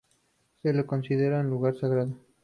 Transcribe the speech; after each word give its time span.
Se 0.63 0.73
lo 0.73 0.87
considera 0.87 1.41
un 1.41 1.51
lugar 1.51 1.75
sagrado. 1.75 2.17